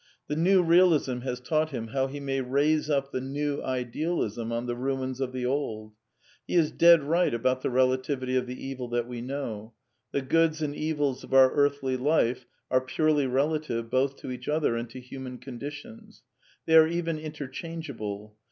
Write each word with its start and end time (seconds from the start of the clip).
The 0.27 0.35
New 0.35 0.63
Eealism 0.63 1.21
has 1.21 1.39
taught 1.39 1.69
him 1.69 1.89
how 1.89 2.07
he 2.07 2.19
may 2.19 2.41
raise 2.41 2.89
up 2.89 3.11
the 3.11 3.21
New 3.21 3.61
Idealism 3.61 4.51
on 4.51 4.65
the 4.65 4.73
ruins 4.75 5.21
of 5.21 5.31
the 5.31 5.45
old. 5.45 5.93
[e 6.49 6.55
is 6.55 6.71
dead 6.71 7.03
right 7.03 7.31
about 7.31 7.61
the 7.61 7.69
relativity 7.69 8.35
of 8.35 8.47
the 8.47 8.65
evil 8.67 8.87
that 8.87 9.07
we 9.07 9.21
know. 9.21 9.73
The 10.11 10.23
goods 10.23 10.59
and 10.63 10.75
evils 10.75 11.23
of 11.23 11.35
our 11.35 11.51
earthly 11.53 11.97
life 11.97 12.47
are 12.71 12.81
purely 12.81 13.27
relative 13.27 13.91
both 13.91 14.15
to 14.21 14.31
each 14.31 14.49
other 14.49 14.75
and 14.75 14.89
to 14.89 14.99
human 14.99 15.37
condi 15.37 15.71
tions. 15.71 16.23
They 16.65 16.75
are 16.77 16.87
even 16.87 17.19
interchangeable. 17.19 18.35